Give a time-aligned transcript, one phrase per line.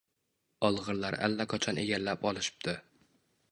[0.69, 2.77] Olg`irlar allaqachon egallab olishibdi